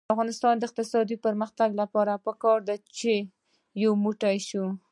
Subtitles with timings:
[0.05, 3.13] د افغانستان د اقتصادي پرمختګ لپاره پکار ده چې
[3.83, 4.65] یو موټی شو.